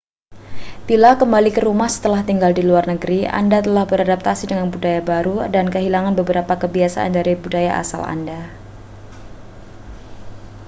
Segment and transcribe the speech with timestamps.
[0.89, 5.35] bila kembali ke rumah setelah tinggal di luar negeri anda telah beradaptasi dengan budaya baru
[5.55, 8.41] dan kehilangan beberapa kebiasaan dari budaya asal anda